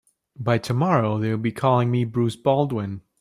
By 0.39 0.57
tomorrow 0.57 1.19
they'll 1.19 1.37
be 1.37 1.51
calling 1.51 1.91
me 1.91 2.05
Bruce 2.05 2.35
Baldwin. 2.35 3.01